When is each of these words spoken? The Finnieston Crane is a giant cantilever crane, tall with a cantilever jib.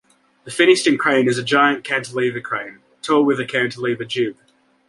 The 0.45 0.49
Finnieston 0.49 0.97
Crane 0.97 1.27
is 1.29 1.37
a 1.37 1.43
giant 1.43 1.83
cantilever 1.83 2.41
crane, 2.41 2.79
tall 3.03 3.23
with 3.23 3.39
a 3.39 3.45
cantilever 3.45 4.03
jib. 4.03 4.35